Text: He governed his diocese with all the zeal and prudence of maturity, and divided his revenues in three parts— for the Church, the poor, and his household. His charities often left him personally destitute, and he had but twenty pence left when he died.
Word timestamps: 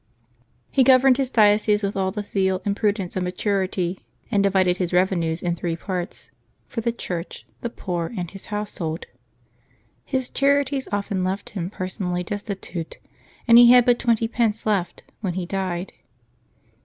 He 0.71 0.83
governed 0.83 1.17
his 1.17 1.29
diocese 1.29 1.83
with 1.83 1.95
all 1.95 2.09
the 2.09 2.23
zeal 2.23 2.59
and 2.65 2.75
prudence 2.75 3.15
of 3.15 3.21
maturity, 3.21 3.99
and 4.31 4.41
divided 4.41 4.77
his 4.77 4.93
revenues 4.93 5.43
in 5.43 5.55
three 5.55 5.75
parts— 5.75 6.31
for 6.67 6.81
the 6.81 6.91
Church, 6.91 7.45
the 7.61 7.69
poor, 7.69 8.11
and 8.17 8.31
his 8.31 8.47
household. 8.47 9.05
His 10.03 10.31
charities 10.31 10.87
often 10.91 11.23
left 11.23 11.51
him 11.51 11.69
personally 11.69 12.23
destitute, 12.23 12.97
and 13.47 13.59
he 13.59 13.73
had 13.73 13.85
but 13.85 13.99
twenty 13.99 14.27
pence 14.27 14.65
left 14.65 15.03
when 15.19 15.35
he 15.35 15.45
died. 15.45 15.93